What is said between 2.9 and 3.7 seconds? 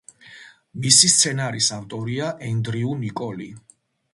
ნიკოლი.